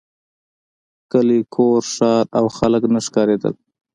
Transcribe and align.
کلی 1.11 1.39
کور 1.53 1.81
ښار 1.93 2.25
او 2.37 2.45
خلک 2.57 2.83
نه 2.93 2.99
ښکارېدل. 3.05 3.53